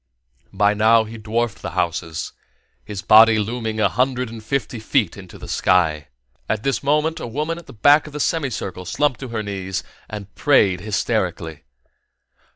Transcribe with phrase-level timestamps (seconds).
[0.51, 2.33] By now he dwarfed the houses,
[2.83, 6.07] his body looming a hundred and fifty feet into the sky.
[6.49, 10.79] At this moment a woman back of the semicircle slumped to her knees and prayed
[10.81, 11.65] hysterically.